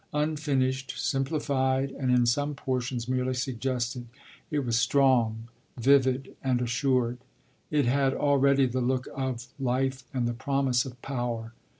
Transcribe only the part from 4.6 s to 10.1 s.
was strong, vivid and assured, it had already the look of life